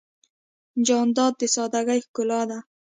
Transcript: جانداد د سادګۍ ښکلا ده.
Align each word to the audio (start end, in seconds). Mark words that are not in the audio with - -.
جانداد 0.87 1.33
د 1.39 1.41
سادګۍ 1.55 1.99
ښکلا 2.05 2.41
ده. 2.49 2.59